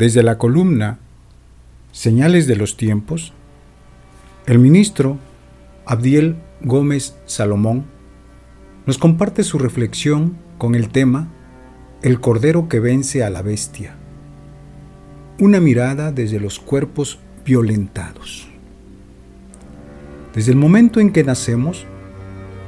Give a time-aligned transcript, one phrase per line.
[0.00, 0.98] Desde la columna
[1.92, 3.34] Señales de los tiempos,
[4.46, 5.18] el ministro
[5.84, 7.84] Abdiel Gómez Salomón
[8.86, 11.28] nos comparte su reflexión con el tema
[12.00, 13.94] El Cordero que vence a la bestia.
[15.38, 18.48] Una mirada desde los cuerpos violentados.
[20.34, 21.84] Desde el momento en que nacemos,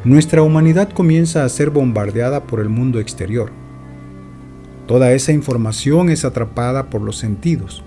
[0.04, 3.61] nuestra humanidad comienza a ser bombardeada por el mundo exterior.
[4.86, 7.82] Toda esa información es atrapada por los sentidos,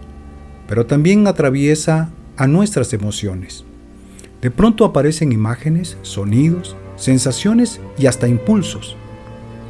[0.67, 3.65] pero también atraviesa a nuestras emociones.
[4.41, 8.95] De pronto aparecen imágenes, sonidos, sensaciones y hasta impulsos.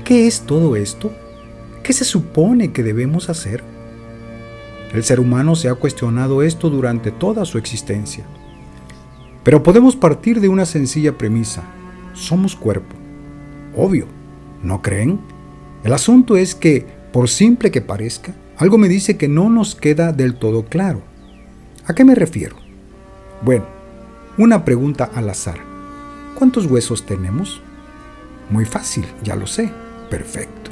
[0.03, 1.11] ¿Qué es todo esto?
[1.83, 3.63] ¿Qué se supone que debemos hacer?
[4.93, 8.23] El ser humano se ha cuestionado esto durante toda su existencia.
[9.43, 11.63] Pero podemos partir de una sencilla premisa.
[12.13, 12.95] Somos cuerpo.
[13.75, 14.07] Obvio,
[14.63, 15.19] ¿no creen?
[15.83, 20.11] El asunto es que, por simple que parezca, algo me dice que no nos queda
[20.11, 21.01] del todo claro.
[21.85, 22.57] ¿A qué me refiero?
[23.41, 23.63] Bueno,
[24.37, 25.55] una pregunta al azar.
[26.37, 27.61] ¿Cuántos huesos tenemos?
[28.49, 29.71] Muy fácil, ya lo sé.
[30.09, 30.71] Perfecto.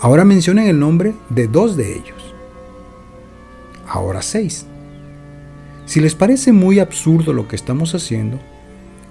[0.00, 2.34] Ahora mencionen el nombre de dos de ellos.
[3.86, 4.64] Ahora seis.
[5.84, 8.38] Si les parece muy absurdo lo que estamos haciendo,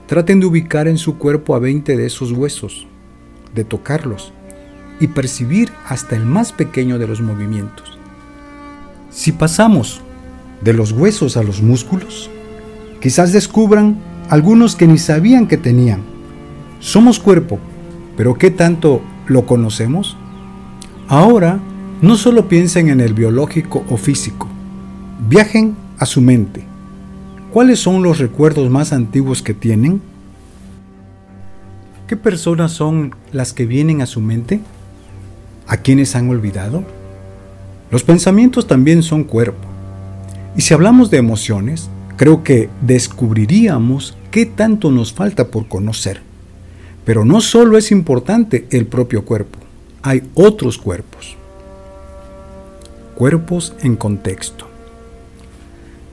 [0.08, 2.88] traten de ubicar en su cuerpo a 20 de esos huesos,
[3.53, 4.34] de tocarlos
[5.00, 7.98] y percibir hasta el más pequeño de los movimientos.
[9.09, 10.02] Si pasamos
[10.62, 12.30] de los huesos a los músculos,
[13.02, 13.98] quizás descubran
[14.30, 16.02] algunos que ni sabían que tenían.
[16.80, 17.59] Somos cuerpo,
[18.16, 20.18] pero ¿qué tanto lo conocemos?
[21.08, 21.59] Ahora,
[22.02, 24.48] no solo piensen en el biológico o físico,
[25.28, 26.64] viajen a su mente.
[27.52, 30.02] ¿Cuáles son los recuerdos más antiguos que tienen?
[32.08, 34.59] ¿Qué personas son las que vienen a su mente?
[35.68, 36.84] ¿A quiénes han olvidado?
[37.92, 39.68] Los pensamientos también son cuerpo.
[40.56, 46.22] Y si hablamos de emociones, creo que descubriríamos qué tanto nos falta por conocer.
[47.06, 49.59] Pero no solo es importante el propio cuerpo,
[50.02, 51.38] hay otros cuerpos.
[53.16, 54.68] Cuerpos en contexto.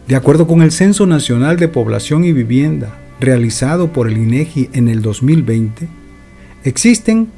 [0.07, 4.89] De acuerdo con el Censo Nacional de Población y Vivienda realizado por el INEGI en
[4.89, 5.89] el 2020,
[6.65, 7.29] existen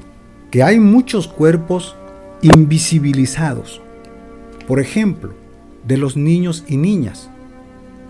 [0.50, 1.97] que hay muchos cuerpos
[2.41, 3.82] invisibilizados.
[4.66, 5.34] Por ejemplo,
[5.87, 7.28] de los niños y niñas.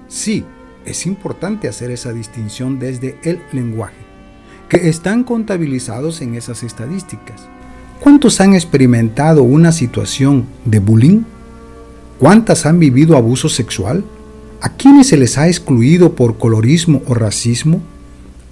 [0.07, 0.45] Sí,
[0.87, 3.97] es importante hacer esa distinción desde el lenguaje,
[4.69, 7.43] que están contabilizados en esas estadísticas.
[8.01, 11.23] ¿Cuántos han experimentado una situación de bullying?
[12.19, 14.05] ¿Cuántas han vivido abuso sexual?
[14.61, 17.83] ¿A quiénes se les ha excluido por colorismo o racismo?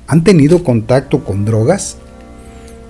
[0.06, 1.98] ¿Han tenido contacto con drogas?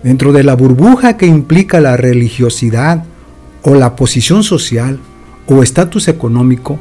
[0.02, 3.04] Dentro de la burbuja que implica la religiosidad
[3.62, 4.98] o la posición social,
[5.46, 6.78] o estatus económico,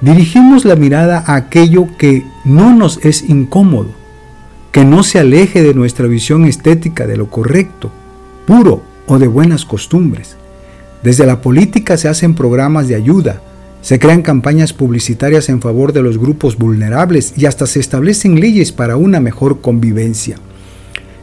[0.00, 3.90] dirigimos la mirada a aquello que no nos es incómodo,
[4.72, 7.90] que no se aleje de nuestra visión estética de lo correcto,
[8.46, 10.36] puro o de buenas costumbres.
[11.02, 13.40] Desde la política se hacen programas de ayuda,
[13.82, 18.72] se crean campañas publicitarias en favor de los grupos vulnerables y hasta se establecen leyes
[18.72, 20.36] para una mejor convivencia.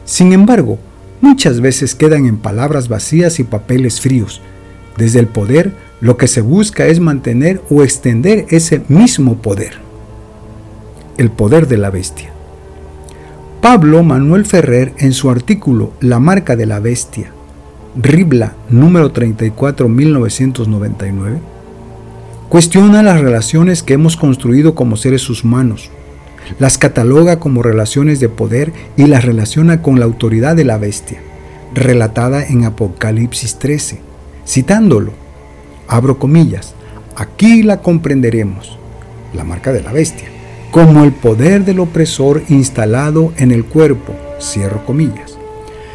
[0.04, 0.78] Sin embargo,
[1.20, 4.40] muchas veces quedan en palabras vacías y papeles fríos.
[4.96, 9.78] Desde el poder lo que se busca es mantener o extender ese mismo poder,
[11.16, 12.30] el poder de la bestia.
[13.60, 17.32] Pablo Manuel Ferrer en su artículo La marca de la bestia,
[17.96, 21.38] Ribla número 34 1999,
[22.48, 25.90] cuestiona las relaciones que hemos construido como seres humanos,
[26.60, 31.20] las cataloga como relaciones de poder y las relaciona con la autoridad de la bestia,
[31.74, 34.00] relatada en Apocalipsis 13,
[34.46, 35.12] citándolo
[35.88, 36.74] abro comillas,
[37.16, 38.78] aquí la comprenderemos,
[39.34, 40.28] la marca de la bestia,
[40.70, 45.38] como el poder del opresor instalado en el cuerpo, cierro comillas.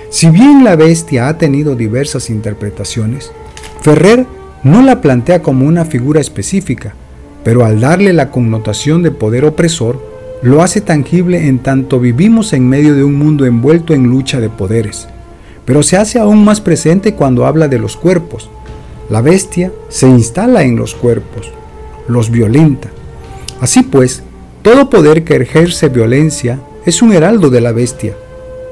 [0.09, 3.31] Si bien la bestia ha tenido diversas interpretaciones,
[3.81, 4.25] Ferrer
[4.63, 6.95] no la plantea como una figura específica,
[7.43, 10.01] pero al darle la connotación de poder opresor,
[10.41, 14.49] lo hace tangible en tanto vivimos en medio de un mundo envuelto en lucha de
[14.49, 15.07] poderes.
[15.65, 18.49] Pero se hace aún más presente cuando habla de los cuerpos.
[19.13, 21.51] La bestia se instala en los cuerpos,
[22.07, 22.89] los violenta.
[23.61, 24.23] Así pues,
[24.63, 28.15] todo poder que ejerce violencia es un heraldo de la bestia.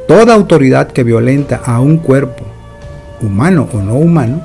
[0.08, 2.44] Toda autoridad que violenta a un cuerpo,
[3.22, 4.42] humano o no humano,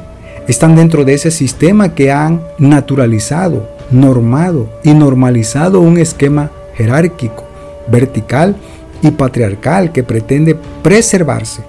[0.47, 7.45] están dentro de ese sistema que han naturalizado, normado y normalizado un esquema jerárquico,
[7.91, 8.55] vertical
[9.01, 11.63] y patriarcal que pretende preservarse,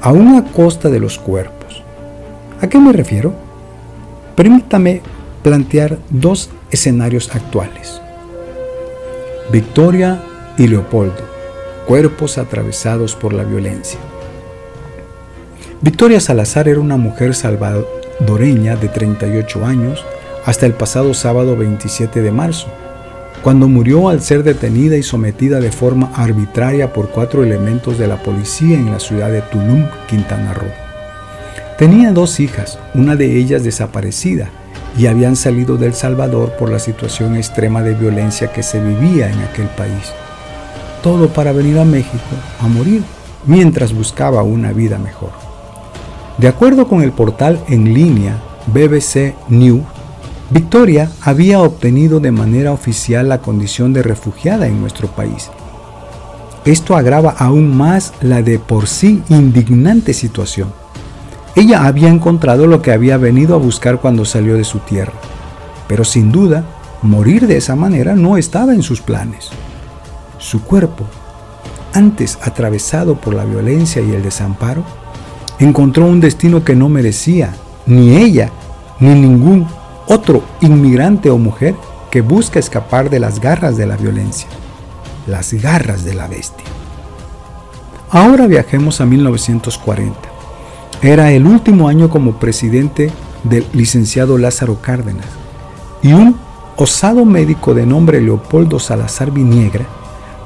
[0.00, 1.59] aún a costa de los cuerpos.
[2.62, 3.32] ¿A qué me refiero?
[4.36, 5.00] Permítame
[5.42, 8.02] plantear dos escenarios actuales.
[9.50, 10.22] Victoria
[10.58, 11.22] y Leopoldo,
[11.86, 13.98] cuerpos atravesados por la violencia.
[15.80, 20.04] Victoria Salazar era una mujer salvadoreña de 38 años
[20.44, 22.66] hasta el pasado sábado 27 de marzo,
[23.42, 28.22] cuando murió al ser detenida y sometida de forma arbitraria por cuatro elementos de la
[28.22, 30.89] policía en la ciudad de Tulum, Quintana Roo.
[31.80, 34.50] Tenía dos hijas, una de ellas desaparecida,
[34.98, 39.38] y habían salido del Salvador por la situación extrema de violencia que se vivía en
[39.40, 40.12] aquel país.
[41.02, 43.02] Todo para venir a México a morir
[43.46, 45.30] mientras buscaba una vida mejor.
[46.36, 48.36] De acuerdo con el portal en línea
[48.66, 49.80] BBC News,
[50.50, 55.50] Victoria había obtenido de manera oficial la condición de refugiada en nuestro país.
[56.66, 60.79] Esto agrava aún más la de por sí indignante situación.
[61.56, 65.14] Ella había encontrado lo que había venido a buscar cuando salió de su tierra,
[65.88, 66.64] pero sin duda,
[67.02, 69.50] morir de esa manera no estaba en sus planes.
[70.38, 71.04] Su cuerpo,
[71.92, 74.84] antes atravesado por la violencia y el desamparo,
[75.58, 77.52] encontró un destino que no merecía
[77.84, 78.50] ni ella
[79.00, 79.66] ni ningún
[80.06, 81.74] otro inmigrante o mujer
[82.10, 84.48] que busca escapar de las garras de la violencia,
[85.26, 86.66] las garras de la bestia.
[88.10, 90.29] Ahora viajemos a 1940.
[91.02, 93.10] Era el último año como presidente
[93.44, 95.24] del licenciado Lázaro Cárdenas
[96.02, 96.36] y un
[96.76, 99.86] osado médico de nombre Leopoldo Salazar Viniegra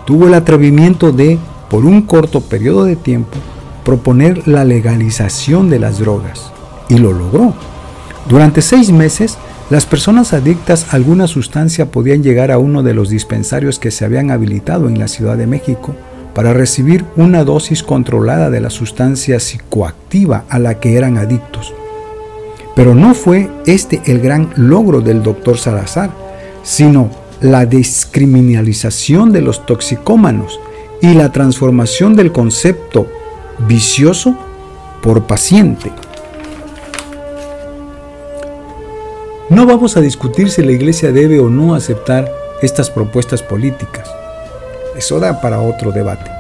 [0.05, 3.37] tuvo el atrevimiento de, por un corto periodo de tiempo,
[3.85, 6.53] proponer la legalización de las drogas.
[6.89, 7.55] Y lo logró.
[8.29, 9.39] Durante seis meses,
[9.71, 14.05] las personas adictas a alguna sustancia podían llegar a uno de los dispensarios que se
[14.05, 15.97] habían habilitado en la Ciudad de México
[16.35, 21.73] para recibir una dosis controlada de la sustancia psicoactiva a la que eran adictos.
[22.75, 26.11] Pero no fue este el gran logro del doctor Salazar,
[26.65, 27.09] sino
[27.41, 30.59] la descriminalización de los toxicómanos
[31.01, 33.07] y la transformación del concepto
[33.69, 34.37] vicioso
[35.03, 35.93] por paciente.
[39.51, 42.33] No vamos a discutir si la Iglesia debe o no aceptar
[42.63, 44.24] estas propuestas políticas.
[44.97, 46.31] Eso da para otro debate,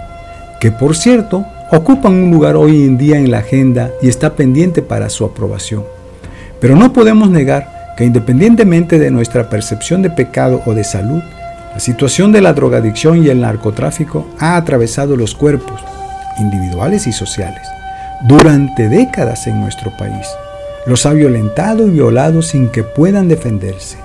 [0.60, 4.82] que por cierto ocupan un lugar hoy en día en la agenda y está pendiente
[4.82, 5.84] para su aprobación.
[6.60, 11.22] Pero no podemos negar que independientemente de nuestra percepción de pecado o de salud,
[11.72, 15.80] la situación de la drogadicción y el narcotráfico ha atravesado los cuerpos,
[16.38, 17.66] individuales y sociales,
[18.28, 20.26] durante décadas en nuestro país.
[20.86, 23.98] Los ha violentado y violado sin que puedan defenderse.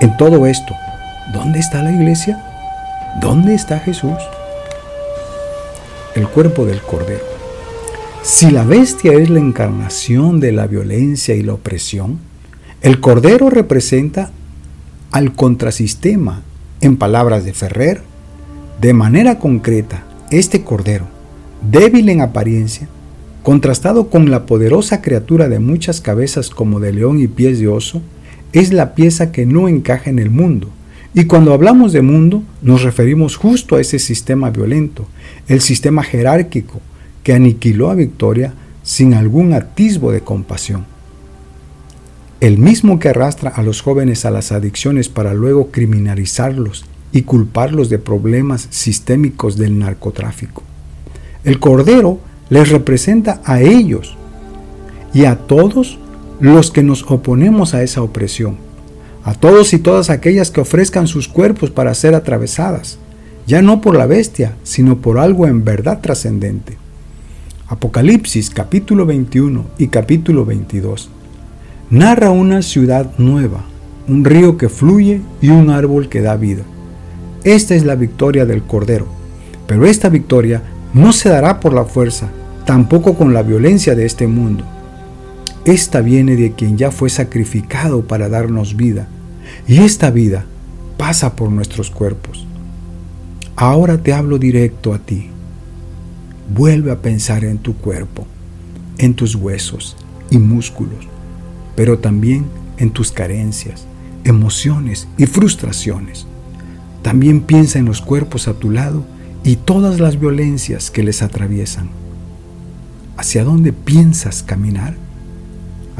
[0.00, 0.74] En todo esto,
[1.32, 2.38] ¿dónde está la iglesia?
[3.18, 4.16] ¿Dónde está Jesús?
[6.14, 7.24] El cuerpo del Cordero.
[8.22, 12.18] Si la bestia es la encarnación de la violencia y la opresión,
[12.82, 14.30] el Cordero representa
[15.10, 16.42] al contrasistema,
[16.80, 18.02] en palabras de Ferrer,
[18.80, 21.06] de manera concreta, este Cordero
[21.68, 22.88] débil en apariencia,
[23.42, 28.02] contrastado con la poderosa criatura de muchas cabezas como de león y pies de oso,
[28.52, 30.70] es la pieza que no encaja en el mundo.
[31.12, 35.06] Y cuando hablamos de mundo, nos referimos justo a ese sistema violento,
[35.48, 36.80] el sistema jerárquico
[37.24, 40.86] que aniquiló a Victoria sin algún atisbo de compasión.
[42.40, 47.90] El mismo que arrastra a los jóvenes a las adicciones para luego criminalizarlos y culparlos
[47.90, 50.62] de problemas sistémicos del narcotráfico.
[51.44, 54.16] El Cordero les representa a ellos
[55.12, 55.98] y a todos
[56.40, 58.56] los que nos oponemos a esa opresión,
[59.24, 62.98] a todos y todas aquellas que ofrezcan sus cuerpos para ser atravesadas,
[63.46, 66.78] ya no por la bestia, sino por algo en verdad trascendente.
[67.68, 71.10] Apocalipsis capítulo 21 y capítulo 22
[71.90, 73.64] narra una ciudad nueva,
[74.08, 76.62] un río que fluye y un árbol que da vida.
[77.44, 79.06] Esta es la victoria del Cordero,
[79.66, 80.62] pero esta victoria
[80.94, 82.28] no se dará por la fuerza,
[82.64, 84.64] tampoco con la violencia de este mundo.
[85.64, 89.08] Esta viene de quien ya fue sacrificado para darnos vida,
[89.66, 90.46] y esta vida
[90.96, 92.46] pasa por nuestros cuerpos.
[93.56, 95.28] Ahora te hablo directo a ti.
[96.54, 98.26] Vuelve a pensar en tu cuerpo,
[98.98, 99.96] en tus huesos
[100.30, 101.06] y músculos,
[101.76, 102.46] pero también
[102.78, 103.86] en tus carencias,
[104.24, 106.26] emociones y frustraciones.
[107.02, 109.04] También piensa en los cuerpos a tu lado
[109.44, 111.90] y todas las violencias que les atraviesan.
[113.16, 114.96] ¿Hacia dónde piensas caminar?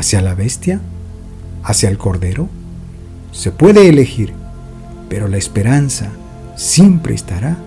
[0.00, 0.80] ¿Hacia la bestia?
[1.62, 2.48] ¿Hacia el cordero?
[3.32, 4.32] Se puede elegir,
[5.10, 6.08] pero la esperanza
[6.56, 7.58] siempre estará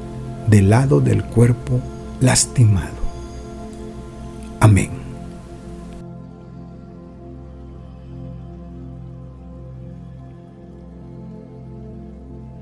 [0.48, 1.80] del lado del cuerpo
[2.22, 3.03] lastimado.